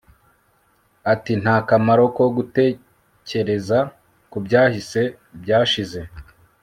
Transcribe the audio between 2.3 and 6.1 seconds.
gutekereza ku byahise byashize